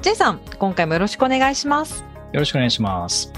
[0.00, 2.04] J さん、今回もよろしくお願いします。
[2.32, 3.32] よろしくお願いします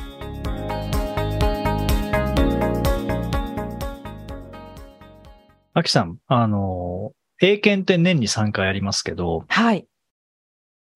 [5.72, 9.86] あきさん、あの、英検って年に3回ありますけど、はい。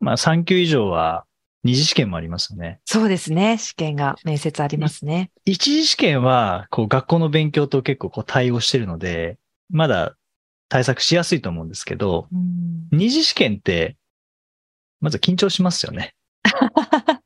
[0.01, 1.25] まあ3級以上は
[1.63, 2.81] 二次試験もありますよね。
[2.85, 3.57] そうですね。
[3.57, 5.31] 試験が面接ありますね。
[5.47, 9.39] 一次試験は、こう学校の勉強と結構こう対応してるので、
[9.71, 10.15] まだ
[10.69, 13.97] 対策しやすいと思うんですけど、うん二次試験って、
[15.01, 16.15] まず緊張しますよね。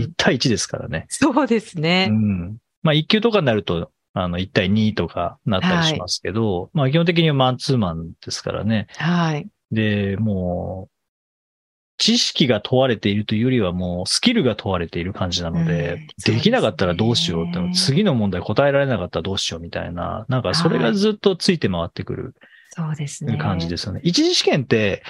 [0.00, 1.06] 1対1ですからね。
[1.08, 2.06] そうですうね。
[2.06, 2.56] ん。
[2.82, 8.86] まあ1級とかになると、あの、1対2とかなったりしますけど、まあ基本的にはマンツーマンですからね。
[8.96, 9.46] はい。
[9.70, 10.96] で、もう、
[11.98, 22.34] 知識が問われているというよりはもうスキルが問われている感じなので、うんできなかったらどうしようって、そうですね次の問題答えられなかったらどうしようみたいな、なんかそれがずっとついて回ってくる
[22.70, 23.38] そうですね。
[23.38, 24.00] 感じですよね。
[24.02, 25.02] 一次試験って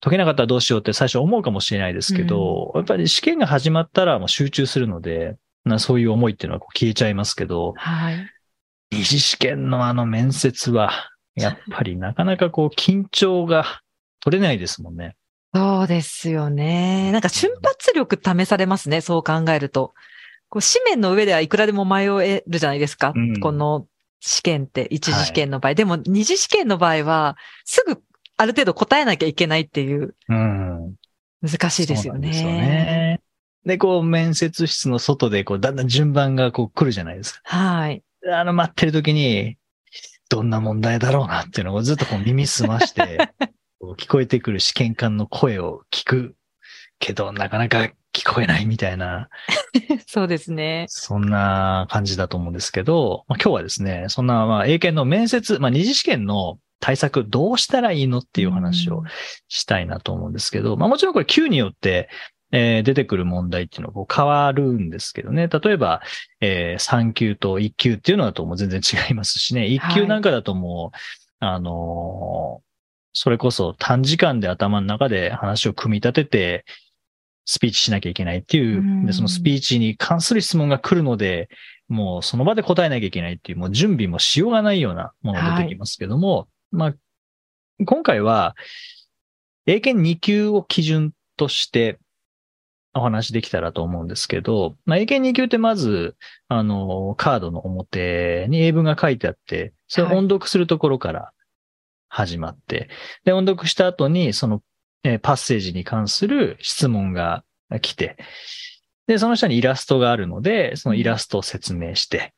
[0.00, 8.30] 解けなかったらどうしようって最初思うかもしれないですけど、やっぱり試験が始まったらもう集中するので、なそういう思いっていうのはこう消えちゃいますけど、はい。
[8.90, 10.92] 二次試験のあの面接は、
[11.34, 13.82] やっぱりなかなかこう緊張が
[14.20, 15.16] 取れないですもんね。
[15.54, 17.10] そうですよね。
[17.12, 19.94] なんか瞬発力試されますね、そう考えると。
[20.48, 23.12] こう紙面の上ではいくらでも迷えるじゃないですか。
[23.14, 23.86] うんこの
[24.20, 25.74] 試験って、一次試験の場合。
[25.74, 28.02] でも二次試験の場合は、すぐ
[28.38, 30.94] ある程度答えなきゃいけないっていう、うん。
[31.42, 32.28] 難しいですよね。
[32.28, 33.20] そうですよね。
[33.66, 37.40] で、こう、面接室の外で、こう、だんだん順番がこう来るじゃないですか。
[37.44, 38.02] はい。
[38.32, 39.56] あの、待ってる時に、
[40.30, 43.30] どんな問題だろうなっていうのをずっとこう耳澄まして、
[43.98, 46.36] 聞こえてくる試験官の声を聞く
[46.98, 49.28] けど、なかなか聞こえないみたいな、
[50.06, 50.86] そうですね。
[50.88, 59.02] そんな感じだと思うんですけど、まあ、今日はですね、そんな、まあ、英検の面接、まあ、二次試験の対策どうしたらいいのっていう話を
[59.48, 62.08] したいなと思うんですけど、まあもちろんこれ級によって、
[62.50, 65.48] えー出てくる問題っていうのはこう変わるんですけどね。
[65.48, 66.00] 例えば、
[66.40, 69.62] えー3級と1級っていうのだともう全然違いますしね。
[69.64, 70.96] 1級なんかだともう、
[71.40, 72.68] あのー
[73.14, 76.64] それこそ短時間で頭の中で話を組み立てて、
[77.46, 81.48] スピーチしなきゃいけないっていうう、んで、そのスピーチに関する質問が来るので、
[81.88, 86.94] もうその場で答えなきゃいけないっていう、もう準備もしようがないようなものが出てきますけども、まあ、
[87.84, 88.56] 今回は、
[89.66, 91.98] 英検2級を基準として
[92.94, 96.16] お話できたらと思うんですけど、まあ、英検2級ってまず、
[96.48, 101.32] あの、カードの表に英文が書いてあって、それを音読するところから
[102.08, 102.88] 始まって、
[103.24, 104.62] で、音読した後に、その、
[105.04, 107.44] えーパッセージに関する質問が
[107.80, 108.16] 来て、
[109.06, 112.34] で、その下にイラストがあるので、そのイラストを説明して、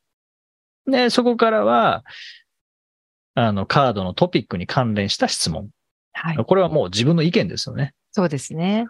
[0.86, 2.04] で、そこからは、
[3.46, 5.68] あの、カードのトピックに関連した質問。
[6.12, 6.36] はい。
[6.36, 7.94] これはもう自分の意見ですよね。
[8.12, 8.86] そうですね。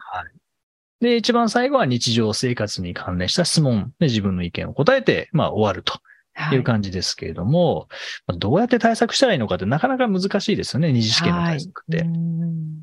[1.01, 5.99] で、一番最後は日常生活に関連した質問で自分の意見を答えて、まあ終わると
[6.35, 7.89] はいいう感じですけれども、
[8.27, 11.99] まあどうやって対策したらいいのかってなかなか難しいですよね、二次試験の対策って。
[11.99, 12.83] はいうん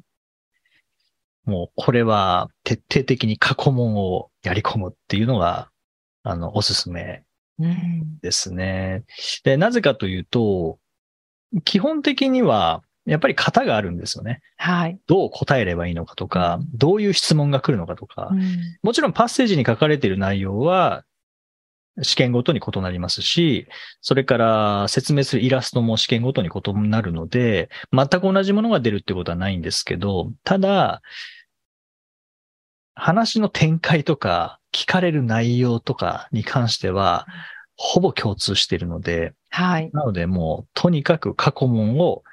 [1.47, 5.69] もうこれは徹底的に過去問をやり込むっていうのが、
[6.23, 7.23] あの、おすすめ
[7.59, 9.05] うんですね。
[9.43, 10.77] で、なぜかというと、
[11.63, 14.41] 基本的には、やっぱり型があるんですよね。
[14.57, 14.99] はい。
[15.07, 21.03] どう答えればいいのかとか、どういう質問が来るのかとか、うんもちろんパッセージに書かれている内容は、
[22.03, 23.67] 試験ごとに異なりますし、
[24.01, 31.01] それから説明するイラストも試験ごとに異なるので、全く同じものが出るってことはないんですけど、ただ、
[32.93, 37.25] 話の展開とか、聞かれる内容とかに関しては、
[37.75, 39.89] ほぼ共通しているので、はい。
[39.93, 42.23] なのでもう、とにかく過去問を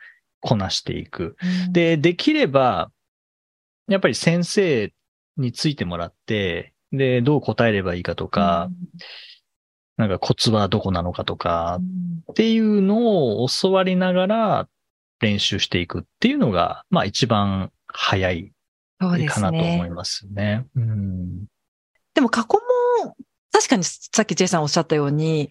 [0.40, 1.37] こなしていく。
[1.66, 2.90] うん、で、できれば、
[3.88, 4.93] やっぱり先生
[5.37, 8.70] についてもらって、で、どう答えればいいかとか、
[9.96, 14.69] なんかコツはどこなのかとかう、んっていうのを教わりながら
[15.20, 18.52] 練習していくっていうのが、まあ一番早い
[18.99, 19.90] かなと思いね。
[19.90, 20.66] ますね。
[20.75, 21.44] うん。
[22.14, 22.61] でも過去
[23.02, 23.14] 問、
[23.52, 25.50] 確かにさっき J さんおっしゃったように、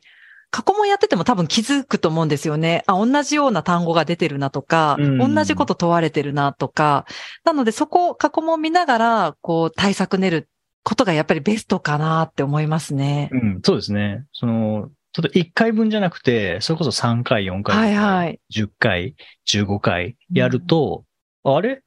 [0.53, 2.83] 過去問やってても多分気づくと思うんですよね。
[2.85, 7.07] あ、同じような単語が出てるなとか、うん同じこと問われてるなとか。
[7.43, 10.49] なのでそこを過去問見ながら、こう対策練る
[10.83, 13.29] ことがやっぱりベストかなって思いますね。
[13.31, 14.25] うん、そうですね。
[14.31, 18.39] その、ちょっと1回分じゃなくて、それこそ3回、4回、はいはい。
[18.55, 19.15] 10回、
[19.47, 21.03] 15回やると、
[21.43, 21.81] あれ？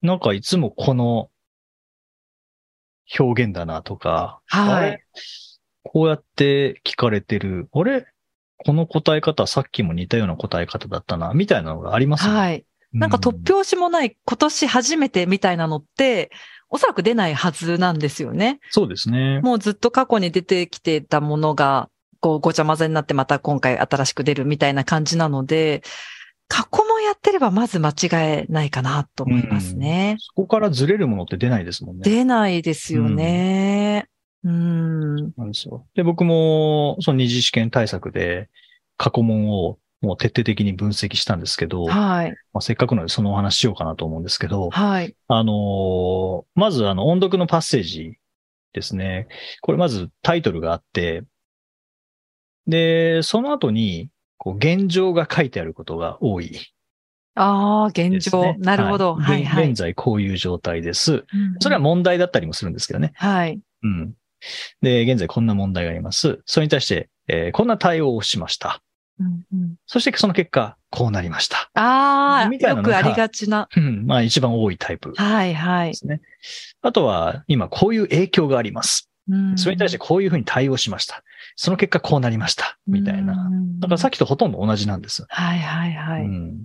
[0.00, 1.28] なんかいつもこの
[3.18, 5.04] 表現だなとか、あはいれ？
[5.90, 8.06] こうやって聞かれてる、あれ？
[8.58, 12.34] この答え方さっきも似たような答え方だったな、みたいなのがありますね。
[12.34, 12.64] はい。
[12.92, 16.30] なんか突拍子もない今年初めてみたいなのって、
[16.68, 18.60] おそらく出ないはずなんですよね。
[18.70, 19.40] そうですね。
[19.40, 21.88] もうずっと過去に出てきてたものが、
[22.20, 25.82] こうごちゃ混ぜになってまた今回新しく出るみたいな感じなので、
[26.48, 30.16] 過去もやってればまず間違えないかなと思いますね。
[30.18, 32.02] そこからずれるものって出ないですもんね。
[32.04, 34.08] 出ないですよね。
[34.44, 35.16] うん。
[35.36, 35.86] なんですよ。
[35.94, 38.48] で、僕も、その二次試験対策で、
[38.96, 42.30] 過去問をもう徹底的に分析したんですけど、はい。
[42.52, 45.14] まあ、せっかくなのでそのお話しようかなと思うんですけど、はい。
[45.26, 48.16] あのーまずあの音読のパッセージ
[48.72, 49.26] ですね。
[49.60, 51.24] これまずタイトルがあって、
[52.66, 56.54] で、その後に、こう、現状が書いてあることが多い
[57.34, 58.54] ああ、現状。
[58.58, 59.14] なるほど。
[59.14, 59.70] はい、はい。
[59.70, 61.12] 現在こういう状態です。
[61.14, 61.24] うん
[61.60, 63.12] それは問題だったりもするんですけどね。
[63.14, 63.60] はい。
[63.82, 64.14] うん。
[64.82, 66.40] で、現在こんな問題があります。
[66.46, 68.82] それに対して、えーこんな対応をしました。
[69.20, 71.70] うんうんそしてその結果、こうなりました。
[71.74, 73.68] ああ、みたいなのがよくありがちな。
[73.76, 74.06] うん。
[74.06, 75.94] まあ一番多いタイプではい、はい。
[75.94, 76.20] すね。
[76.82, 79.10] あとは、今こういう影響があります。
[79.28, 81.22] うんそれに対してこういうふうに対応しました。
[81.56, 82.78] その結果こうなりました。
[82.86, 83.34] みたいな。
[83.34, 85.24] うんだからさっきとほとんど同じなんです。
[85.28, 86.22] はい、はい、はい。
[86.22, 86.64] うん。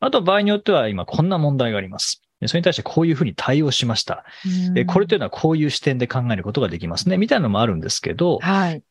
[0.00, 2.22] あと場合によっては今こんな問題があります。
[2.40, 4.24] でそれに対してこういうふうに対応しました。
[4.74, 7.16] でこれというのはこういう視点で考えることができますね。
[7.16, 8.82] みたいなのもあるんですけど、はい。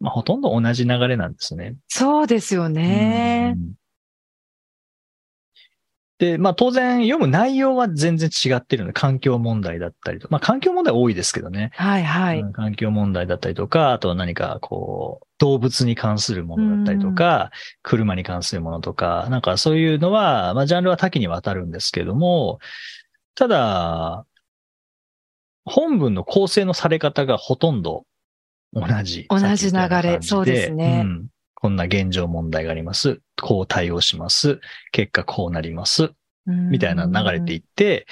[0.00, 1.76] まあほとんど同じ流れなんですね。
[1.88, 3.54] そうですよね。
[3.56, 3.72] うん
[6.20, 11.70] で、まあ当然読む内容は全然違ってるので、環境問題だったりと、まあ環境問題多いですけどね。
[11.74, 12.40] はい、はい。
[12.40, 17.50] うん環境問題だったりとか、あとは何かこう、動物に関するものだったりとか、
[17.82, 22.60] 車に関するものとか、なんかそういうのは、まあジャンルは多岐にわたるんですけども、
[23.34, 24.26] ただ、
[25.64, 28.04] 本文の構成のされ方がほとんど
[28.72, 29.26] 同じ。
[29.30, 33.20] 同じ流れそうですねんこんな現状問題があります。
[33.40, 34.60] こう対応します。
[34.92, 36.12] 結果こうなります。
[36.46, 38.06] みたいな流れていって、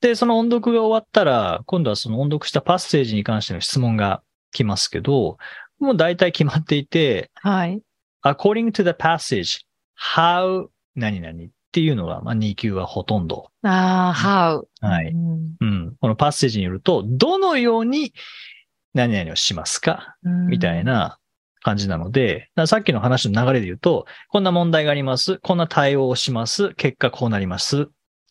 [0.00, 4.22] で、その音読が終わったら、今度はその音読したパッセージに関しての質問が
[4.52, 5.38] 来ますけど、
[5.80, 7.82] もう大体決まっていて、はい。
[8.24, 9.62] according to the passage,
[9.98, 13.50] how 何々っていうのが、まあ、2級はほとんど。
[13.62, 14.86] ああ、how。
[14.86, 15.08] はい。
[15.08, 15.96] うんうん。
[16.00, 18.12] このパッセージによると、どのように
[18.94, 20.16] 何々をしますか？
[20.48, 20.84] みたい。
[20.84, 21.18] な
[21.62, 25.38] 感じなので、さっきの話の流れで言うと、こんな問題があります。
[25.38, 26.74] こんな対応をします。
[26.74, 27.82] 結果こうなります。
[27.82, 27.86] っ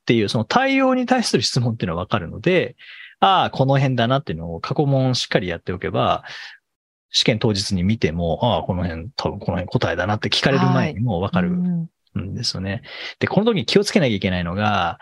[0.06, 2.75] ていう、その対応に対する質問っていうのはわかるので、
[3.19, 6.24] ああ、この辺だなっていうのを過去問しっかりやっておけば、
[7.11, 11.89] 試験当日に見ても、ああ、この辺、多分この辺答えだなって聞かれる前にもわかるうん
[12.19, 12.81] んですよね。
[13.19, 15.00] で、この時に気をつけなきゃいけないのが、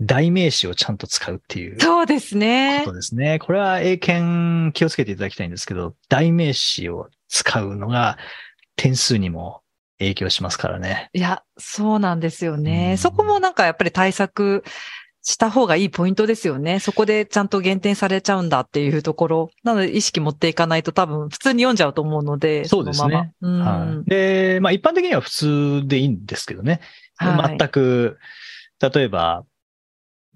[0.00, 1.80] 代名詞をちゃんと使うっていう。
[1.80, 2.90] そうですねこ。
[2.90, 3.38] とですね。
[3.40, 8.16] これは英検気をつけていただきたいんですけど、代名詞を使うのが
[8.76, 9.62] 点数にも
[9.98, 11.10] 影響しますからね。
[11.12, 12.92] いや、そうなんですようね。
[12.92, 14.62] んそこもなんかやっぱり対策
[15.28, 16.80] した方がいいポイントですよね。
[16.80, 19.50] そこでちゃんと減点されちゃうんだっていうところ。
[19.62, 22.64] なので意識持っていかないと多分普通に読んじゃうと思うので。
[22.64, 26.80] そうですねのままうんはい、で、まあ一般的には普通でいいんですけどね。
[27.16, 28.18] はい全く、
[28.80, 29.44] 例えば、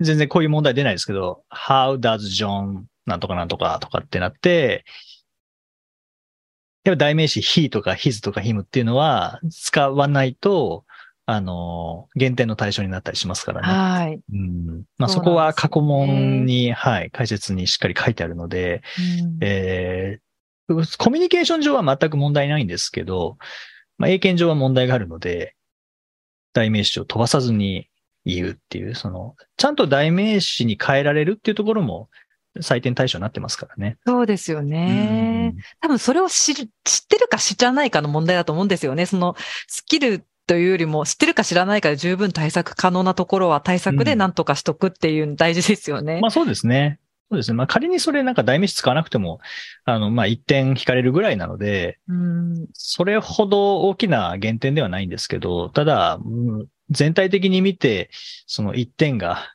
[0.01, 4.85] 全然こういう問題出ないですけど、How does John なんとかなんとかとかってなって、
[6.85, 10.85] やっぱ代名詞 he とか his とか him っていうのは使わないと、
[11.25, 13.69] あの、減点の対象になったりしますからね。
[13.69, 14.21] はい。
[14.33, 18.83] うんまあ、そこは過去問に、はい、解説にしっかり書いてあるので、
[19.21, 20.33] うんえー
[20.99, 23.37] コミュニケーション上は全く問題ないんですけど、
[23.99, 25.55] まあ、英検上は問題があるので、
[26.53, 27.89] 代名詞を飛ばさずに
[28.25, 32.09] 言うっていう、その、ちゃんと代名詞に変えられるっていうところも
[32.61, 33.99] 採点対象になってますからね。
[34.07, 35.55] そうですよね。
[35.81, 39.07] 多分それを知る、知ってるか知らないかの問題だと思うんですよね。
[39.07, 39.35] その
[39.67, 46.21] スキルというよりも知ってるか知らないかで十分対策可能なところは対策で何とかしとくっていうの大事ですよね。
[46.21, 46.99] まあそうですね。
[47.31, 47.57] そうですね。
[47.57, 49.41] まあ仮にそれなんか代名詞使わなくても、
[49.87, 58.11] あの、まあ1点引かれるぐらいなので、うんそれほど大きな減点ではないんですけど、ただ、うん全体的に見て、
[58.47, 59.55] その1点が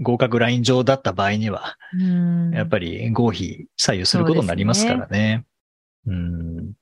[0.00, 5.44] 合格ライン上だった場合には、うんやっぱり合否左右することになりますからね。
[6.06, 6.72] うん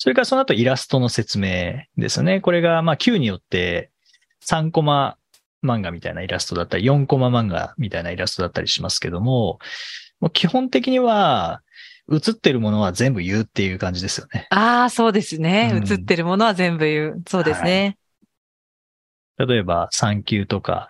[0.00, 2.40] それからその後イラストの説明ですよね。
[2.40, 3.90] これが、まあ、Q によって
[4.46, 5.18] 3コマ
[5.62, 9.58] 漫画みたいなイラストだったり、4コマ漫画みたいなイラストだったりしますけども、
[10.18, 11.60] もう基本的には、
[12.10, 14.48] 映ってるものは全部言うっていう感じですよね。
[14.50, 15.70] ああ、そうですね。
[15.74, 17.22] うん映ってるものは全部言う。
[17.28, 17.98] そうですね。
[19.36, 20.88] 例えば3級とか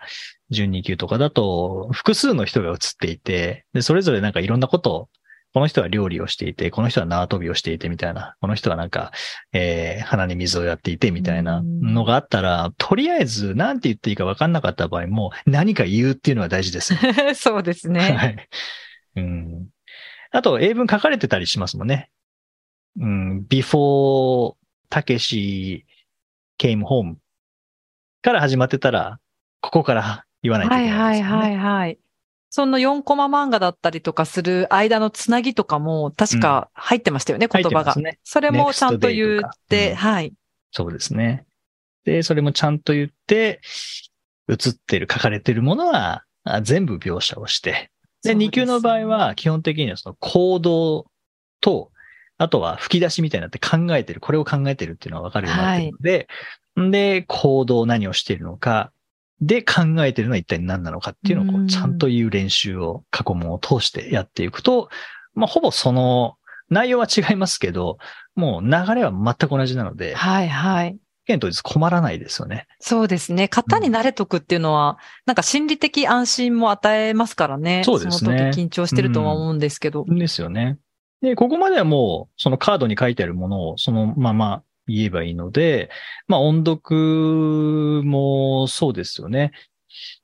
[0.51, 5.09] 12級とかだと複数の人が映っていて、で、それぞれなんかいろんなことを、
[5.53, 9.11] この人は料理をしていて、この人は縄跳びをしていてみたいな、この人はなんか、
[9.51, 16.99] えー、鼻に水をやっていてみたいなのがあったら、とりあえず何て言っていいか分かんなかった場合も何か言うっていうのは大事ですよ。
[17.35, 18.47] そうですはね。
[19.17, 19.19] い。
[19.19, 19.67] うん。
[20.31, 22.09] あと、英文書かれてたりしますもんね。
[22.97, 24.55] うん、before
[24.89, 25.85] たけし
[26.59, 27.15] came home
[28.21, 29.19] から始まってたら、
[29.61, 31.31] ここから言わないといはいけなですよね。
[31.33, 31.99] はいいはいはい。
[32.51, 37.95] その4コマ漫画だったりとかする間のつなぎとかも確か入ってましたよね、言葉が。
[37.95, 38.19] ね。
[38.25, 40.33] それもちゃんと言って、うんはい。
[40.71, 41.45] そうですね。
[42.03, 43.61] で、それもちゃんと言って、
[44.49, 47.89] 映ってる、書かれてるものはあ全部描写をして、
[48.21, 51.05] で、そうです2級の場合は基本的にはその行動
[51.61, 51.91] と、
[52.37, 56.27] あとは吹き出しみたいになって考えてる、これを考えてるっていうのがわかるようになってるので、
[56.91, 58.91] で、行動何をしているのか、
[59.41, 64.89] で、考えてるのは一体何なのかっていうのをこうんうちゃんと言う練習を過去問を通してやっていくと、
[65.33, 66.37] まあ、ほぼその
[66.69, 67.97] 内容は違いますけど、
[68.35, 70.97] もう流れは全く同じなので、はいはい。
[71.25, 72.67] 試験当日困らないですよね。
[72.79, 73.47] そうですね。
[73.47, 77.83] 型に慣れとくっていうのは、なんか心理的安心も与えますからね。
[77.85, 80.05] そうですねの時緊張してるとは思うんですけど。
[80.07, 80.77] ですよね。
[81.21, 84.63] で、ここまではもう、そのカードに書いてあるものをそのまま
[84.95, 85.89] 言えばいいので、
[86.27, 89.51] まあ音読もそうですよね。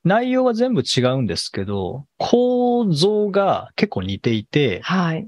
[0.04, 5.28] 内容は全部違うんですけど、構造が結構似ていて、はい。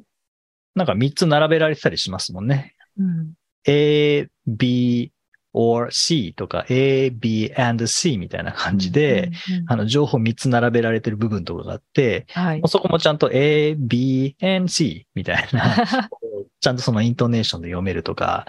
[0.75, 2.75] なんか3つ並べられてたりしますもんね。
[2.97, 3.33] うん、
[3.65, 5.11] A, B,
[5.53, 12.61] or C とか A, B, and C みたいな感じで、、うんうんうんあの情報3つ並べられてる部分とかがあって、はい。
[12.67, 16.09] そこもちゃんと A, B, and C みたいな、
[16.61, 18.45] ちゃんとそのイントネーションで読めるとか、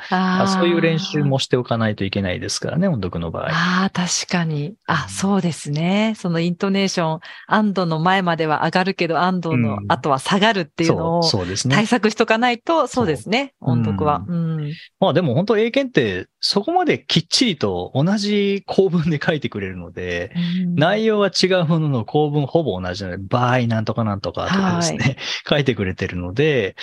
[0.49, 3.51] そういう練習もしておかないといけないですからね、音読の場合。
[3.51, 4.75] ああ、確かに。
[4.87, 6.15] あ、そうですね。
[6.17, 11.23] そのイントネーション、安堵の前までは上がるけど、安堵のうん後は下がるっていうのを
[11.69, 11.87] 対。
[11.87, 13.55] 策しとかないと、そうですね。
[13.61, 14.25] 音読は。
[14.27, 14.73] ううん。
[14.99, 20.33] まあでも本当英検ってそこまできっちりと同じ構文で書いてくれるので、
[20.75, 25.17] 内容は違うものの構文ほぼ同じなので、場合なんとかなんとかとかですね、
[25.49, 26.77] 書いてくれてるので、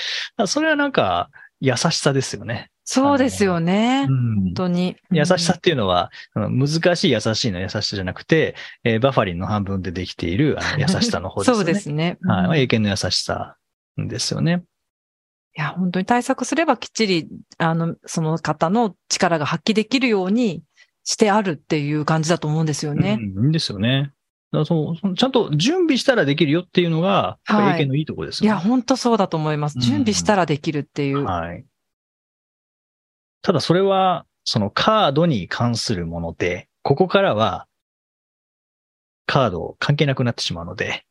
[0.46, 1.17] それはなんか
[1.60, 2.70] 優しさですよね。
[2.84, 4.08] そうですよね。
[4.10, 4.96] うん本当に。
[5.12, 11.64] 優しさっていうのは、あの難しい優しいの優しさじゃなくて、えーバファリンの半分でできているあの 優しさの方ですよね。
[11.64, 12.18] そうですね。
[12.22, 13.58] うんい英検の優しさ
[13.98, 14.64] ですよね。
[15.58, 20.64] や、本当に対策すればきっちり、あの、その方の力が発揮できるように
[21.04, 23.18] してあるっていう感じだと思うんですよね。
[23.20, 24.12] うん、いいんですよね。
[24.52, 28.58] だそのちゃんと準備したらできるよっていうのが、はい英検のいいところですいや。
[28.58, 29.76] 本当そうだと思います。
[29.76, 31.24] うん準備したらできるっていう。
[31.24, 31.66] はい。
[33.42, 37.68] ただそれは、そのカードに関するもので、ここからは、
[39.26, 41.04] カード関係なくなってしまうので、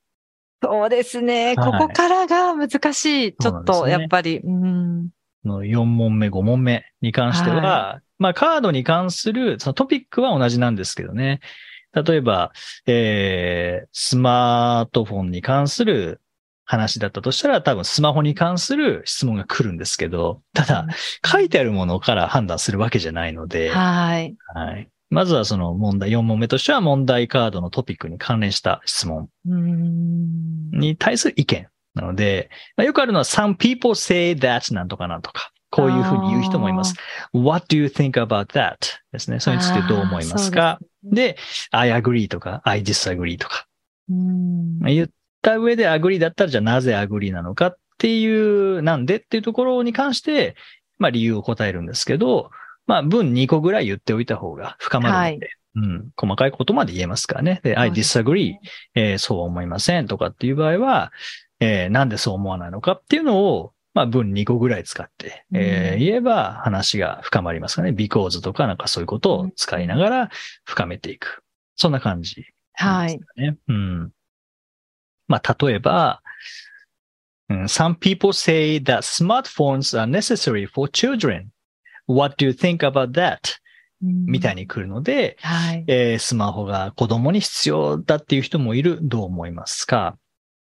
[0.62, 1.48] そうですね。
[1.48, 3.36] はいここからが難しい。
[3.36, 4.38] ちょっと、やっぱり。
[4.38, 5.10] うん。
[5.44, 11.40] の4問目、5問目に関しては、はまあカードに関するそのトピックは同じなんですけどね。
[12.02, 12.52] 例えば、
[12.86, 16.20] えー、スマートフォンに関する
[16.64, 20.86] 話だったとしたら多分スマホに関する質問が来るんですけど、ただ
[21.24, 24.36] 書いてあるものから判断するわけじゃないので、はい。
[24.54, 24.88] はい。
[25.08, 30.70] まずはその問題、4問目としては問題カードのトピックに関連した質問うん。
[30.72, 35.52] に対する意見なので、まあ、よくあるのは some people say that なんとかなんとか。
[35.70, 36.94] こういうふうに言う人もいます。
[37.32, 38.76] What do you think about that?
[39.12, 39.40] ですね。
[39.40, 40.78] それについてどう思いますか？
[41.02, 41.36] で
[41.70, 43.66] ?I agree とか I disagree とか。
[44.08, 45.08] 言っ
[45.42, 50.56] た上で agree だったらじゃあなぜ agree なのかっていう、なんでっていうところに関して、
[50.98, 52.50] まあ理由を答えるんですけど、
[52.86, 57.60] まあ文2個ぐらい言っておいた方が深まるので、うん、細かいことまで言えますからね。
[57.62, 58.54] で、I disagree、
[58.94, 61.12] えーそうは思いませんとかっていう場合は、
[61.60, 67.90] えーなんでそう思わないのかっていうのを、まあ文2個ぐらい使って、えーうん言えば話が深まりますかね。
[67.90, 70.30] because とかなんかそういうことを使いながら
[70.64, 71.42] 深めていく。
[71.76, 73.18] そんな感じはい。
[73.36, 73.56] ね。
[73.68, 74.12] うん。
[75.28, 76.20] まあ、例えば、
[77.48, 81.46] うん Some people say that smartphones are necessary for children.
[82.06, 83.38] What do you think about that?
[84.02, 84.62] みたいに。
[84.62, 85.84] に来るので、はい。
[85.86, 88.98] えースマホが子供に必要だっていう人もいる。
[89.00, 90.18] どう思いますか？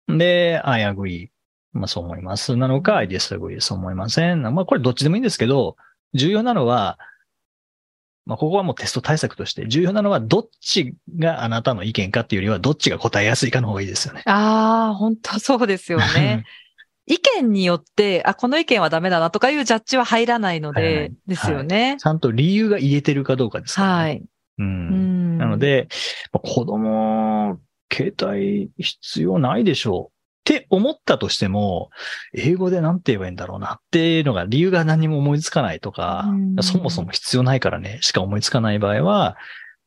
[0.09, 1.29] で、I agree.
[1.73, 2.57] まあそう思います。
[2.57, 3.61] なのか、I disagree.
[3.61, 4.43] そう思いません。
[4.43, 5.77] まあこれどっちでもいいんですけど、
[6.15, 6.99] 重要なのは、
[8.29, 14.23] まあ、ここはもうテスト対策として、重要なのはどっちがあなたの意見かっていうよりは、どっちが答えやすいかの方がいいですよね。
[14.27, 16.45] ああ、本当そうですよね。
[17.07, 21.97] 意見によって、あ、この意見はダメだなとかいうジャッジは入らないのでい、ですよね。
[21.99, 23.95] ちゃんと理由が言えてるかどうかですから、ね。
[23.95, 24.17] はい。
[24.19, 24.27] う。
[24.59, 25.89] うんんなの、で、
[26.31, 27.59] まあ子供、
[27.91, 31.91] 携帯必要ないでしょうって思ったとしても、
[32.33, 39.37] 英語で何て言えばいいんだろうなっていうのが理由が何にも思いつかないとかうん、そもそも必要ないからね、しか思いつかない場合は、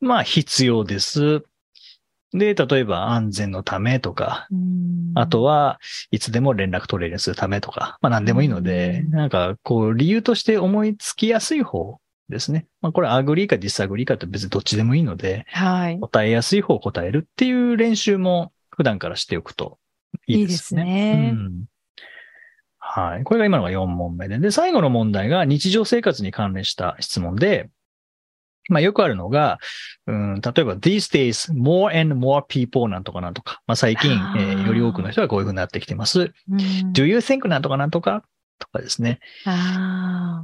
[0.00, 1.44] まあ必要です。
[2.32, 5.78] で、例えば安全のためとか、うんあとは
[6.10, 11.98] いつでも連絡取れるようにするためとか、まあ何でもいいので、うんなんかこう理由として思いつきやすい方
[12.30, 12.66] ですね。
[12.80, 16.00] まあこれ agree か disagree かって別にどっちでもいいので、はい。
[16.00, 19.78] 答えやすい方を答えるっていう練習も普段からしておくと
[20.26, 20.82] いいですね。
[20.82, 21.64] いいですねうん
[22.84, 23.24] はい。
[23.24, 24.38] これが今のが4問目で。
[24.38, 27.70] で、最後の問題が日常生活に関連した質問で、
[28.68, 29.58] まあよくあるのが、
[30.06, 33.62] うん、例えば these days more and more people なんとかなんとか。
[33.66, 36.32] まあ最近、えーより多くの人がこういうふうになってきてます。
[36.50, 36.58] うん
[36.92, 38.24] do you think なんとかなんとか
[38.58, 39.20] とかですね。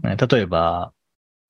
[0.02, 0.92] 例えば、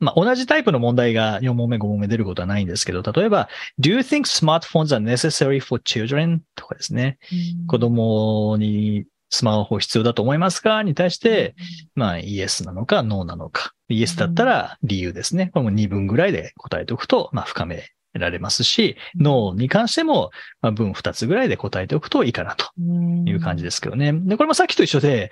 [0.00, 3.48] まあ、同じタイプの問題が4問目、5問目出ることはないんですけど、例えば、
[3.80, 6.40] do you think smartphones are necessary for children?
[6.54, 7.18] とかですね。
[7.32, 10.82] ー子供にスマホ必要だと思いますか？
[10.82, 11.54] に対して、、
[11.94, 13.72] まあ、イエスなのか、ノーなのか。
[13.88, 15.50] イエスだったら理由ですね。
[15.52, 24.12] これも2分ぐらいで答えておくと、まあ、深められますし、ノーに関しても、まあ、文2つぐらいで答えておくといいかなとうんいう感じですけどね。
[24.12, 25.30] で、これもさっきと一緒で、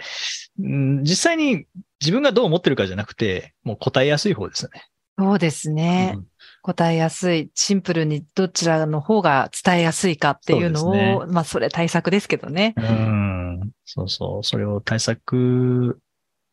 [0.59, 1.67] うん実際に
[2.01, 4.87] 自分がどう思ってるかじゃなくて、もう答えやすい方ですよね。
[5.19, 6.13] そうですね。
[6.17, 6.27] うん
[6.63, 12.75] 答えやすい、シンプルにどちらの方が伝えやすいかっていうのを、まあそれ対策ですけどね。
[12.77, 13.71] うん。
[13.85, 14.45] そうそう。
[14.45, 16.01] それを対策、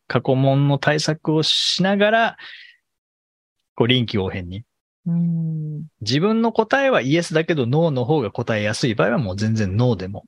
[0.08, 2.38] 過去問の対策をしながら、
[3.76, 4.64] こう臨機応変に。
[5.08, 5.88] うん。
[6.02, 10.26] 自分の答えはイエスだけどノーの方が答えやすい場合はもう全然ノーでも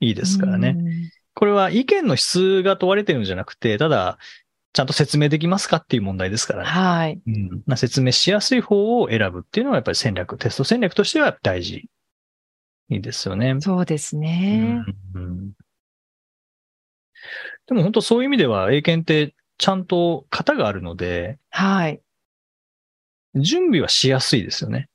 [0.00, 0.78] いいですからね。
[1.34, 4.18] これは意見の質が問われてるんじゃなくて、ただ、
[4.72, 6.60] ちゃんと説明できますかっていう問題ですかうん。
[6.60, 6.70] らね。
[6.70, 7.22] はい。
[7.26, 11.88] うんまあ、説明しやすい方を選ぶっていうのはやっぱり戦略、テスト戦略としては大事。
[12.90, 13.56] いいですよね。
[13.60, 14.84] そうですね。
[15.14, 15.52] うんうん
[17.66, 22.02] でも本当そういう意味では英検ってちゃんと型があるので、はい。
[23.34, 24.88] 準備はしやすいですよね。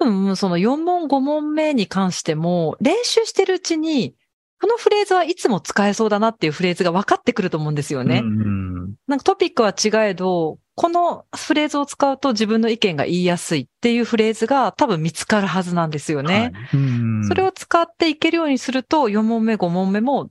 [0.00, 4.14] うん、その4問5問目に関しても、練習してるうちに、
[4.60, 8.20] このフレーズはいつも使えそうだなっていうフレーズが分かってくると思うんですよね。
[8.24, 8.70] うんうん
[9.06, 16.52] なんかトピックは違えど、このフレーズを使うと自分の意見が言いやすいっていうフレーズが多分見つかるはずなんですよね。
[16.54, 20.30] はいうんそれを使っていけるようにすると、4問目、5問目も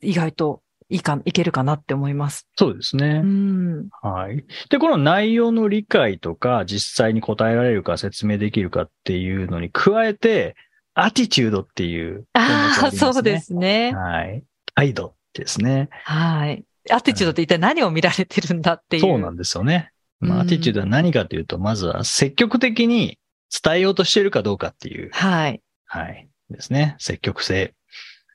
[0.00, 2.48] 意外といいか、いけるかなって思います。
[2.56, 3.26] そうですねう。
[3.26, 3.88] ん。
[4.02, 4.44] はい。
[4.70, 10.56] で、この内容の理解とか、実際に答えられるか説明できるかっていうのに加えて、
[11.00, 12.92] アティチュードっていう項目がああ。
[12.92, 13.94] そうですね。
[13.94, 14.42] はい。
[14.74, 15.88] 態度ですね。
[16.04, 16.64] はい。
[16.90, 19.02] アティチュードって一体何を見られてるんだっていう。
[19.02, 19.92] そうなんですよね。
[20.20, 23.18] まあ、うんアティチュードは何かというと、まずは積極的に
[23.62, 25.62] 伝えようとしているかどうかっていう、はい。
[25.86, 26.28] はい。
[26.50, 26.96] ですね。
[26.98, 27.74] 積極性。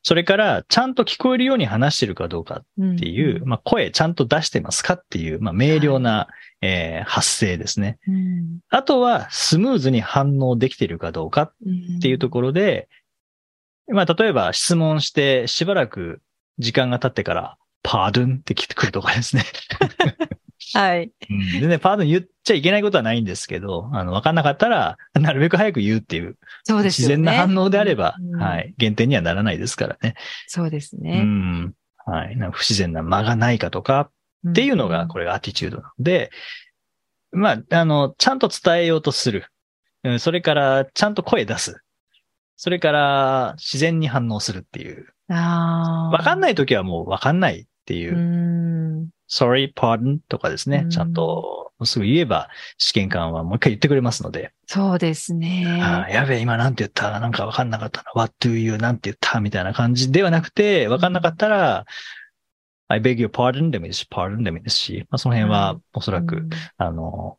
[0.04, 2.64] それから、ちゃんと聞こえるように話してるかどうかっ
[2.96, 6.28] っていう、まあ、声ちゃんと出してますかっていう、まあ、明瞭な、
[6.62, 7.98] えー発声ですね。
[8.08, 11.54] うんあとは、スムーズに反応できているかどうかっ
[12.02, 12.90] ていうところで、
[13.88, 16.22] まあ、例えば質問してしばらく
[16.60, 19.44] 時間が経ってから、パードゥンって聞いてくるとかですね。
[20.74, 21.12] はい。
[21.30, 27.16] うん、でね、パードゥン言っちゃいけないことはないんですけど、あの、わかんなかったら、 なるべく早く言うっていう、そうですよね。
[27.18, 30.16] 自然な反応であれば、うんはい、減点にはならないですからね。
[30.48, 31.22] そうですうね。
[31.22, 31.74] ん。
[32.06, 32.36] はい。
[32.52, 34.10] 不自然な間がないかとか、
[34.50, 36.32] っていうのが、これがアティチュードなので、
[37.32, 39.46] まあ、あの、ちゃんと伝えようとする。
[40.04, 41.82] うん、それから、ちゃんと声出す。
[42.58, 45.08] それから、自然に反応するっていう。
[45.30, 45.36] れ。
[45.36, 46.12] ああ。
[46.12, 49.10] わかんないときはもうわかんないっていうう、ん。
[49.30, 50.88] Sorry, pardon とかですねう。
[50.88, 55.64] んちゃんとすぐ言えば、試験官はもう一回言ってくれますので、そうですね。
[56.10, 57.20] やべえ、今なんて言った？
[57.20, 58.12] なんかわかんなかったな。
[58.16, 59.42] what do you なんて言った？
[59.42, 61.86] みたいな感じではなくて、わかんなかったら、
[62.88, 67.38] I beg your pardon でもいいし、pardon でもいいですし、まあ、その辺はおそらく、うんあの、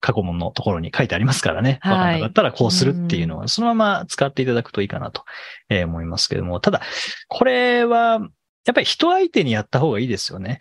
[0.00, 1.78] 過去問のところに書いてありますからね。
[1.82, 5.24] はいわかんなかったらこうするっていうのは、そのまま使っていただくといいかなと
[5.68, 6.60] えー思いますけども。
[6.60, 6.80] ただ、
[7.26, 8.20] これは、
[8.66, 10.60] やっぱり人相手にやった方がいいですよね。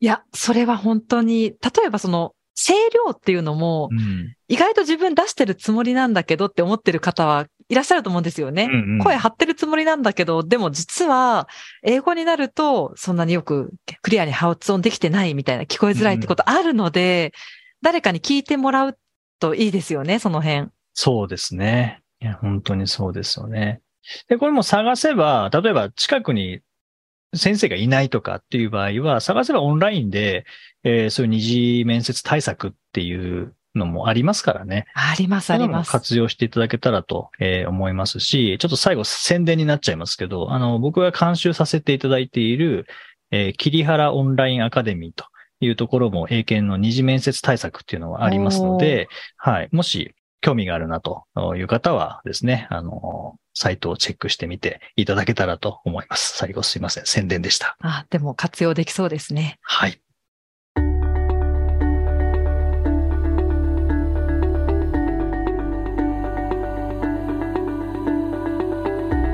[0.00, 4.34] いや、それは本当に、例えばその、声量っていうのもう、ん。
[4.48, 8.64] 意外と自分出してるつもりなんだけどって思ってる方はいらっしゃると思うんですよね。
[8.64, 11.48] うんうん声張ってるつもりなんだけど、でも実は、
[11.82, 17.32] 英語になると、そんなによくクリアに発音できてないみたいな、聞こえづらいってことあるので、
[17.82, 18.98] 誰かに聞いてもらう
[19.38, 20.68] といいですよね、その辺。
[20.94, 22.00] そうですね。
[22.20, 23.80] いや、本当にそうですよね。
[24.28, 26.60] で、これも探せば、例えば近くに
[27.38, 30.44] 先生がいないとかっていう場合は、探せばオンラインで、
[30.84, 34.86] えーそういう二次面接対策っていうのもありますからね。
[34.94, 35.90] あります、あります。
[35.90, 42.86] 活用していただけたらと、えー思いますし、ちょっと最後宣伝になっちゃいますけど、あの、僕が監修させていただいている、
[43.30, 45.24] えー、桐原オンラインアカデミーと
[45.60, 49.68] いうところも英検の二次面接対策っていうのはありますので、はい。
[49.72, 51.24] もし興味があるなと
[51.56, 56.36] いう方はですね、あの、サイトをチェックしてみていただけたらと思います。
[56.36, 57.06] 最後すいません。
[57.06, 57.78] 宣伝でした。
[57.80, 59.58] あ、でも活用できそうですね。
[59.62, 59.98] はい。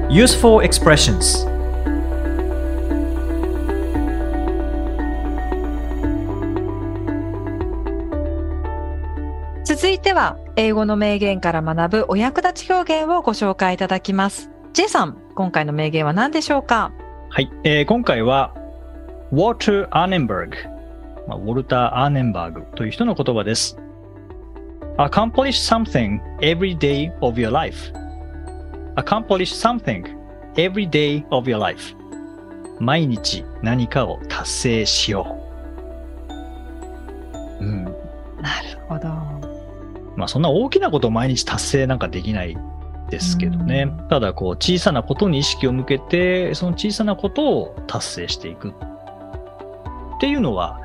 [0.09, 1.52] Useful expressions
[9.83, 14.49] 続いては、英語の名言から学ぶお役立ち表現をご紹介いただきます。
[14.75, 16.93] J さん、今回の名言は何でしょうか？
[17.31, 17.51] はい。
[17.65, 18.55] えー今回は、
[19.33, 20.57] ウォルター・アーネンバーグ、
[21.27, 23.77] まあ、ウォルター・アーネンバーグという人の言葉です。
[24.99, 27.93] accomplish something every day of your life.
[28.95, 30.05] accomplish something
[30.55, 31.97] every day of your life.
[32.79, 35.37] 毎日何かを達成しよ
[37.61, 37.65] う。
[37.65, 37.85] うん。
[37.85, 39.52] なるほど。
[40.17, 42.57] まあそんな大きなことを毎日達成なんかできない
[43.11, 43.89] ですけどね。
[43.99, 48.75] うんただこう小さなことに意識を向けて、その小さなことを達成していくっ
[50.21, 50.81] ていうのは、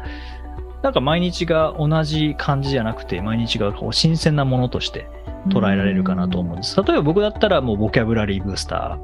[0.82, 5.10] なんか毎日が同じ感じじゃなくて、毎日がこう新鮮なものとして
[5.50, 6.82] 捉えられるかなと思うんです。
[6.82, 8.98] 例えば僕だったらもうボキャブラリーブースタ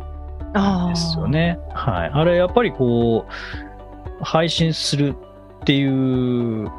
[0.54, 1.60] ーですよね。
[1.74, 2.10] はい。
[2.14, 5.16] あれやっぱりこう、配信する
[5.62, 6.72] っていう、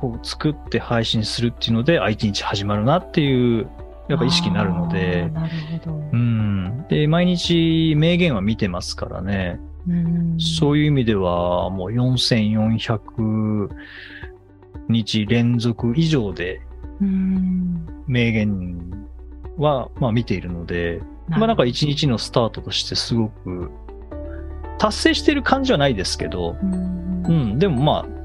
[0.00, 3.68] こう作って配信するっていうので、あ、一日始まるなっていう、
[4.08, 5.50] やっぱ意識になるのであー、なる
[5.84, 5.96] ほど。
[6.12, 6.86] うん。
[6.88, 9.60] で、毎日名言は見てますからね。
[9.88, 13.68] うんそういう意味では、もう4400
[14.88, 16.60] 日連続以上で
[17.00, 19.06] うん名言
[19.56, 23.70] は、まあ見ているので、まあなんか一日のスタートとしてすごく
[24.78, 28.15] 達成してる感じはないですけど、うんうん、でもまあ、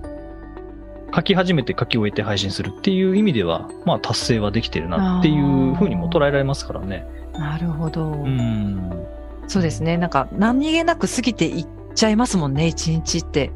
[1.14, 7.06] 書き始めて書き終えて配信するっていう意味では、まあ達成はできてるなっていうふうにも捉えられますからね。
[7.34, 8.06] なるほど。
[8.06, 9.06] うん。
[9.48, 9.98] そうですね。
[9.98, 13.52] なんか何気なく過ぎていっちゃいますもんね、一日って。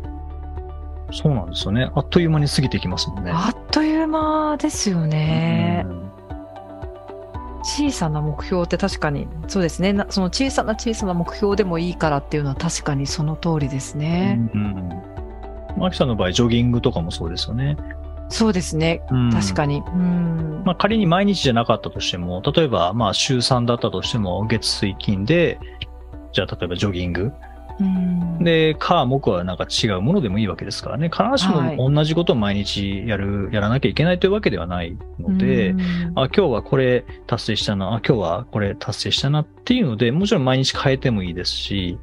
[1.12, 1.90] そうなんですよね。
[1.96, 3.32] あっという間に過ぎていきますもんね。
[3.34, 5.90] あっという間ですよねう。
[5.90, 6.06] ん
[7.66, 9.92] 小さな目標って確かに、そうですね。
[9.92, 14.40] なその小さな小さな目標でもいいからっていうのは確かにその通りですね。
[14.54, 15.15] うん。
[15.78, 17.78] マキさんの場合、ジョギングとかもそうですよね。
[18.30, 19.02] そうですね。
[19.32, 19.76] 確かに。
[19.76, 19.82] に。
[19.88, 20.64] うん。
[20.66, 25.60] まあ仮に毎日じゃなかったとしても、例えばまあ週3だったとしても、月水金で、
[26.34, 27.32] じゃあ例えばジョギング。
[27.80, 31.10] うんで、火木はなんか違うものでもいいわけですからね。
[31.10, 35.82] 必ずしはいも同じことを毎日やる、やらなきゃいけないというわけではないので、うん
[36.16, 41.98] あ、今日はこれ達成したな、あ、今日はこれ達成したなっていうので、もちろん毎日変えてもいいですし、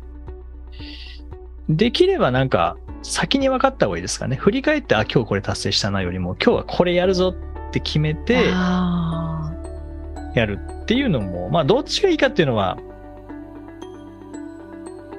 [1.68, 4.36] できればなんか先に分かった方がいいですかね。
[4.36, 7.34] 振り返って、あ、今日これ達成したなよりも、今日はこれやるぞ
[7.68, 9.52] って決めてあ
[10.34, 12.78] やるっていうのも、まあどっちがいいかっていうのは、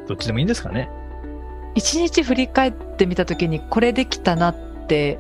[0.07, 0.89] どっちでもいいんですかね。
[0.91, 1.03] ー
[1.75, 4.55] 一日振り返ってみたときにこれできたなっ
[4.87, 5.19] て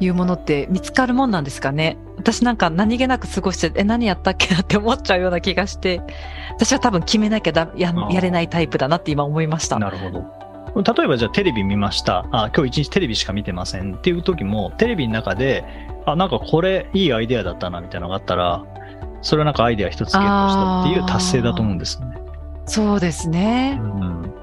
[0.00, 6.00] いうものって見つかるもんなんですかね私なんか何気なく過ごして、え、何やったっけなって思っちゃうような気がして、
[6.50, 9.78] 私は多分決めなきゃだややれないタイプだなって今思いました。
[9.78, 10.43] なるほど。
[10.82, 12.26] 例えばじゃあテレビ見ました。
[12.32, 15.64] あ、今日一日テレビしか見てませんっていう時も、テレビの中で、
[16.04, 18.64] あ、なんかこれいいアイデアだったなみたいなのがあったら、
[19.22, 22.18] それはなんかアイデア一つゲットしたっていう達成だと思うんですね。
[22.66, 23.78] そうですね。
[23.80, 24.34] うん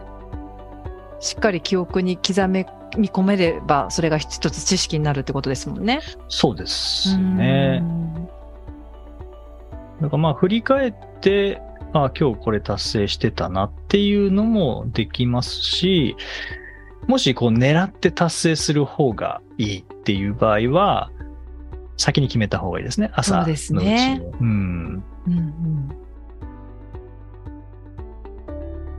[1.21, 2.65] しっかり記憶に刻め
[2.97, 6.01] 見込めれば、それが一つ知識になるってことですもんね。
[6.27, 7.85] そうですねう。
[7.85, 8.27] ん
[10.01, 11.61] だからまあ振り返って、
[11.93, 16.15] あ今日これ達成してたなっていうのもできますし、
[17.07, 21.11] もしこう狙って達成する方がいいっていう場合は、
[21.97, 23.11] 先に決めた方がいいですね。
[23.13, 24.25] 朝のうちそうですねに。
[24.25, 25.03] うん。
[25.27, 25.97] うんうん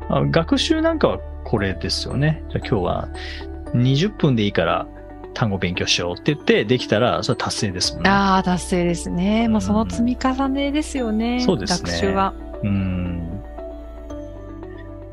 [0.08, 2.44] あ学習なんかはこれですよね。
[2.50, 3.08] じゃあ今日は
[3.74, 4.86] 20分でいいから
[5.32, 8.10] 単語勉強しようって言ってできたら、それ達成ですもんね。
[8.10, 9.48] ああ、達成ですね。
[9.48, 11.40] もうそのうん積み重ねですよね。
[11.40, 12.34] そうですね学習は。
[12.62, 13.42] うん。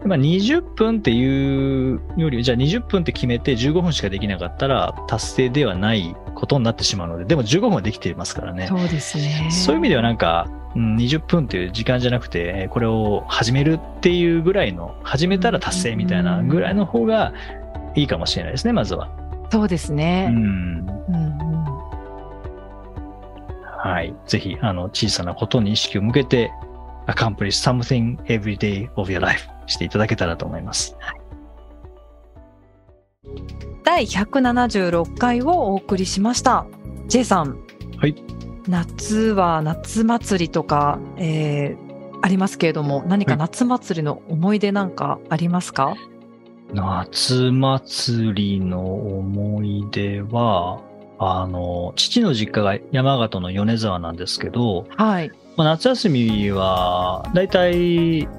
[0.06, 8.68] まあ、20分っていうより、じゃあ20分って決めて15分しかできなかったら達成ではないことになってしまうので、でも15分はできていますからね。
[8.68, 9.50] そうですね。
[9.52, 17.34] そういう意味ではなんか、うん20分っていう時間じゃなくて、えーこれを始めるっていうぐらいの、始めたら達成みたいなぐらいの方が
[17.96, 19.10] いいかもしれないですね、まずは。
[19.52, 20.28] そうですうね。
[20.28, 20.36] ん。
[20.36, 21.40] うんうん
[23.82, 24.14] はい。
[24.28, 26.52] ぜひ、あの、小さなことに意識を向けて、
[27.08, 30.96] accomplish something every day of your life していただけたらと思います。
[33.84, 36.66] 第176回をお送りしました。
[37.08, 37.60] J さん。
[37.98, 38.16] はい。
[38.68, 41.90] 夏は夏祭りとか、えー
[42.22, 45.96] ありますけれども、何かはい夏祭りの思い出なんかありますか、
[46.74, 50.82] 夏祭りの思い出は、
[51.18, 55.32] あの、父の実家が山形の米沢なんですけど、はい。
[55.60, 58.30] まあ夏休みは、だいたい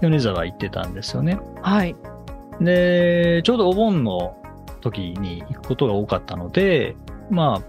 [0.00, 1.40] 米沢行ってたんですよね。
[1.60, 1.96] はい。
[2.60, 4.36] で、ちょうどお盆の
[4.80, 6.94] 時に行くことが多かったので、
[7.30, 7.62] まあ、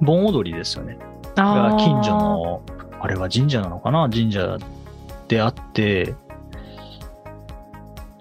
[0.00, 0.96] 盆踊りですよね。
[1.34, 2.16] が近所。
[2.16, 2.62] の、
[3.00, 4.08] あれは神社なのかな？
[4.08, 4.58] 神社
[5.26, 6.14] であって、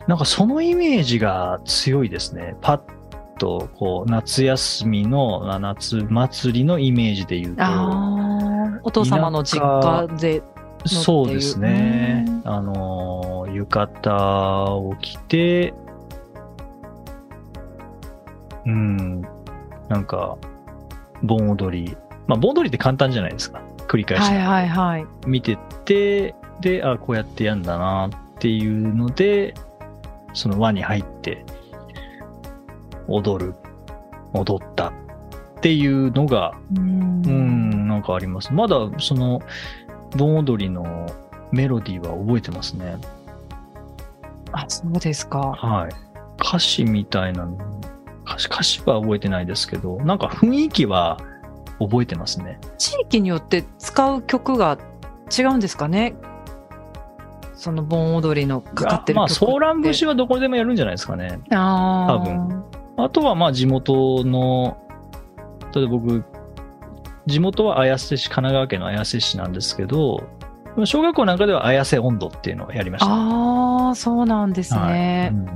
[0.08, 2.56] なんかそのイメージが強いですね。
[2.60, 2.80] パッ
[3.44, 7.64] と、こう、夏休みの、あ夏祭りのイメージで言うと、
[8.84, 10.42] お父様の実家で。
[10.86, 12.42] そうですねうん。
[12.46, 15.74] あの、浴衣を着て、
[18.66, 19.22] うん、
[19.90, 20.38] なんか、
[21.22, 21.98] 盆踊り。
[22.28, 23.62] まあ、盆踊りって簡単じゃないですか。
[23.90, 24.22] 繰り返し。
[24.22, 25.08] はいはいはい。
[25.28, 29.54] 見てて、で、あ、こうやってやんだなっていうので、
[30.34, 31.46] その輪に入って、
[33.08, 33.56] 踊る、
[34.34, 34.94] 踊ったっ
[35.62, 38.54] ていうのが、うんうん、なんかあります。
[38.54, 39.42] まだ、その、
[40.18, 41.08] 盆踊りの
[41.52, 42.98] メロディーは覚えてますね。
[44.52, 45.40] あ、そうですか。
[45.40, 45.92] はい。
[46.40, 47.58] 歌詞みたいなの、
[48.26, 51.18] 歌詞、歌詞は覚えてないですけど、なんか雰囲気は
[51.80, 52.60] 覚えてますね。
[52.78, 54.78] 地域によって使う曲が
[55.36, 56.16] 違うんですかね？
[57.56, 61.40] その盆踊りのかかってる曲まあ、ソーラン節はどこでもやるんじゃないですかね。
[61.52, 62.64] あー多分
[62.98, 64.78] あとはまあ地元の、
[65.74, 66.24] 例えば僕、
[67.26, 70.24] 地元は綾瀬市、神奈川県の綾瀬市なんですけど、
[70.86, 73.12] 小学校なんかでは綾瀬温度っていうのをやりました。
[73.12, 75.32] ああ、そうなんですね。
[75.34, 75.48] うん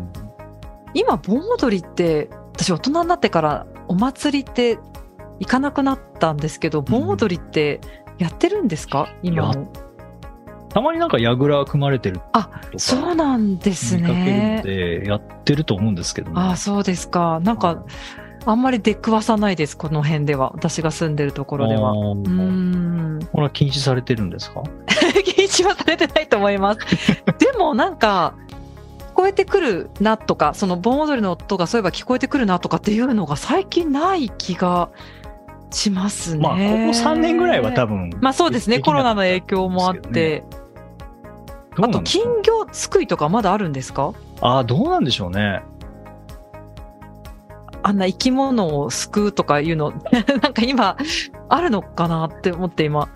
[0.93, 4.79] 今、盆踊りって、私大人になってからお祭りって
[5.39, 7.81] 行かなくなったんですけど、盆踊りって
[8.17, 9.09] やってるんですか？
[9.21, 9.67] 今も。
[10.69, 14.61] たまになんか櫓組まれてるあ、そうなんですね。
[14.63, 16.39] で、やってると思うんですけどね。
[16.39, 17.39] ああ、そうですか。
[17.43, 17.83] なんか、
[18.45, 20.51] あんまり出くわさないです、この辺では。
[20.53, 21.91] 私が住んでるところでは。
[21.91, 23.19] うーん。
[23.31, 24.63] これは禁止されてるんですか？
[25.25, 26.79] 禁止はされてないと思います。
[27.39, 28.35] でもなんか、
[28.99, 34.89] 聞こえてくるなとか、その盆踊りの音がそういえば聞こえてくるなとかっていうのが最近ない気が
[35.71, 36.41] しますね。
[36.41, 38.11] まあ、ここ3年ぐらいは多分。
[38.21, 40.43] まあそうですね、コロナの影響もあって。
[41.79, 44.13] あと、金魚すくいとかまだあるんですか？
[44.41, 45.61] ああ、どうなんでしょうね。
[47.83, 49.91] あんな生き物を救うとかいうの、
[50.41, 50.97] なんか今、
[51.49, 53.09] あるのかなって思って今、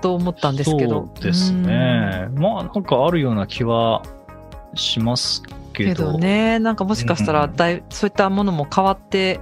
[0.00, 1.10] と思ったんですけど。
[1.14, 2.28] そうですね。
[2.34, 4.02] まあ、なんかあるような気は
[4.74, 5.42] します
[5.74, 5.94] けど。
[5.94, 9.40] けどね、なんかもしかしたらうんだい、そういったものも変わって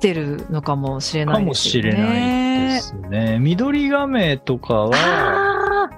[0.00, 2.80] きてるのかもしれなかもいですよしれないでね。
[2.80, 3.38] すね。
[3.38, 5.90] 緑亀とかは、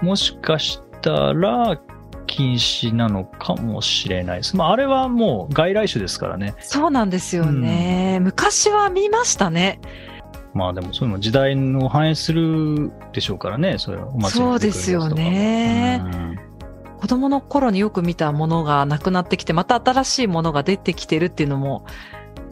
[0.00, 1.80] もしかしたら
[2.26, 4.56] 禁止なのかもしれないです。
[4.56, 6.54] まあ、あれはもう外来種ですからね。
[6.60, 8.20] そうなんですよね。
[8.22, 9.80] 昔は見ましたね。
[10.54, 16.38] まあでもそういうのも時代の反映するでしょうからね、それはお祭りそうですよねうん
[17.00, 21.84] 子供の頃によく見たものがなくなってきて、また新しいものが出てきてるっていうのも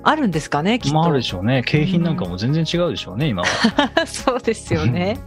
[0.08, 0.94] あるんですかね、きっと。
[0.94, 1.62] まああるでしょうね。
[1.64, 4.06] 景品なんかも全然違うでしょうね、 今は。
[4.06, 5.18] そうですよね。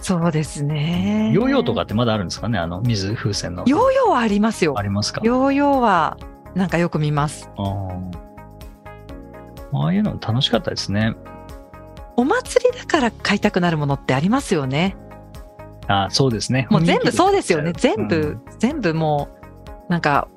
[0.00, 1.30] そうですね。
[1.32, 3.62] ヨーヨーとかってまだあるんですかねあの水風船の。
[3.66, 4.82] ヨーヨーはありますよあ。
[4.82, 5.20] りますか？
[5.24, 6.16] ヨーヨーは
[6.54, 7.48] なんかよく見ます。
[9.74, 11.14] ああいうの楽しかったですね。
[12.16, 14.96] お祭りだから買いたくなるものってありますよね。
[15.88, 16.66] あそうですね。
[16.70, 17.72] もう全部そうですよね。
[17.76, 19.28] 全部、うん全部も
[19.88, 20.28] う、なんか、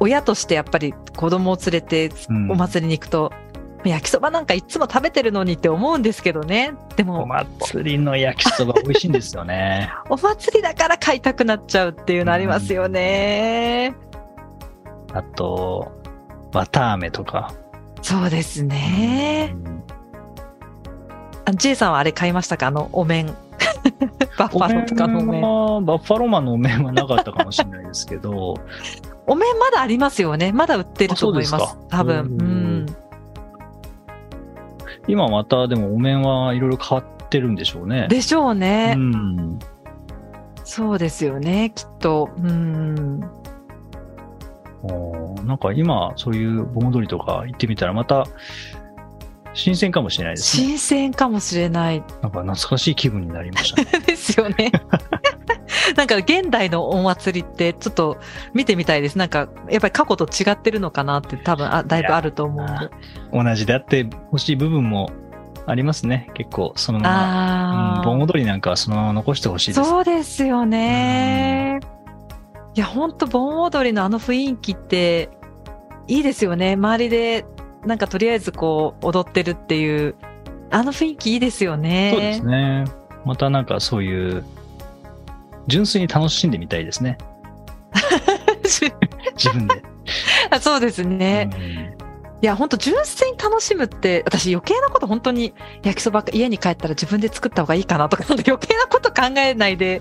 [0.00, 3.32] 親としてやっぱり子供を連れてうんお祭りに行くと、
[3.84, 6.72] 焼きそばなんかいつも食べてるのにって思うんですけどね。
[6.96, 9.90] でおも、祭りの焼きそば美味しいんですよね。
[10.10, 13.94] お祭りだから買いたくなっちゃうっていうのありますよね。
[15.12, 15.92] あと、
[16.52, 17.52] 綿飴とか。
[18.02, 19.54] そうですね。
[19.64, 19.82] うん
[21.46, 22.66] あ J さんはあれ買いましたか？
[22.66, 23.26] あの、お面。
[24.38, 25.40] バッファローとかのお面。
[25.40, 28.54] はバッファローマンのお面はなかったかもしれないですけど、
[29.30, 30.50] お面まだありますよね。
[30.50, 32.36] まだ売ってると思います多分。
[32.36, 32.86] んん。
[35.06, 38.08] 今またでもお面はいろいろ変わってるんでしょうね。
[38.10, 38.94] でしょうね。
[38.96, 39.58] うん。
[40.64, 42.28] そうですよね、きっと。
[42.38, 43.20] うん。
[45.46, 48.26] なんか今、そういう盆踊りとか行ってみたらまた
[49.54, 50.66] 新鮮かもしれないですね。
[50.66, 54.02] 新鮮かもしれないなんか懐かしい気分になりましたね。
[54.06, 54.72] ですよね。
[55.96, 58.18] なんか現代のお祭りってちょっと
[58.54, 59.18] 見てみたいです。
[59.18, 62.90] なんかやっぱり過去と違ってるのかなって多分あだいぶあると思うんで。
[63.32, 65.10] 同じであってほしい部分も
[65.66, 66.28] ありますね。
[66.34, 68.02] 結構、そのまま。
[68.04, 69.84] 盆踊りなんかはそのまま残してほしいです。
[69.84, 71.80] そうですよね。
[72.74, 75.30] いや、ほんと盆踊りのあの雰囲気って
[76.08, 76.72] いいですよね。
[76.74, 77.44] 周りで
[77.84, 80.14] なんかとりあえずこう踊ってるっていう、
[80.70, 82.10] あの雰囲気いいですよね。
[82.12, 82.84] そうですね。
[83.24, 84.44] またなんかそういう、
[85.66, 87.18] 純粋に楽しんでみたいですね。
[88.64, 89.82] 自分で。
[90.50, 91.50] あそうですね。
[91.54, 92.10] うん
[92.42, 100.00] いや、本当純粋に楽しむって、私余計なこと本当に焼きそば家に帰ったら自分で作った方がいいかなとか、 余計なこと考えないで、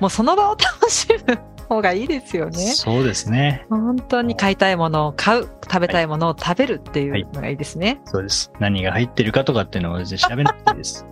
[0.00, 2.58] もうその場を楽しむ方がいいですよね。
[2.58, 3.64] そうですね。
[3.70, 8.00] 本当に買いたいものを買う、食べたいものを食べるっていうのがいいですね。
[8.04, 8.52] そうです。
[8.58, 11.06] 何が入ってるかとかっていうのを全然調べなくていいです。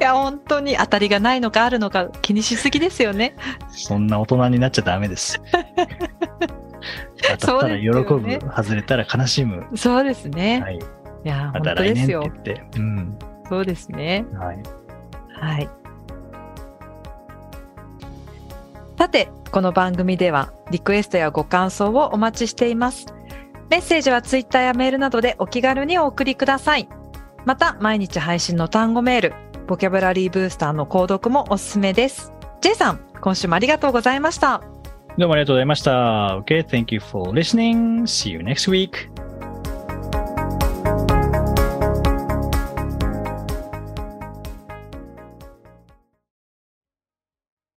[0.00, 3.36] い、や、本当に当たりがないのかあるのか気にしすぎですよね。
[3.68, 5.40] そんな大人になっちゃダメです。
[7.38, 9.66] 当たったら喜ぶ、そうですよ外れたら悲しむ。
[9.74, 10.78] そうですね。、はい
[11.26, 11.28] い。
[11.28, 12.30] や、本また来年って言。
[12.30, 12.64] って。
[12.76, 13.18] うん。
[13.48, 14.24] そうですね。
[14.34, 14.62] はい。
[15.40, 15.68] はい。
[18.98, 23.06] さて、この番組ではリクエストやご感想をお待ちしています。
[23.68, 26.88] メッセージはツイッターやメールなどでお気軽にお送りください。
[27.44, 29.34] また、毎日配信の単語メール、
[29.66, 32.32] ボキャブラリーブースターの購読もおすすめです。
[32.60, 34.62] J さん、今週もありがとうございました。
[35.18, 36.38] どうもありがとうございました。
[36.44, 38.02] Okay, thank you for listening.
[38.02, 39.08] See you next week.